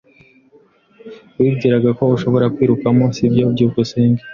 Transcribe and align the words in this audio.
Wibwiraga 1.37 1.89
ko 1.97 2.03
ushobora 2.15 2.45
kwikuramo, 2.55 3.05
sibyo? 3.15 3.43
byukusenge 3.53 4.21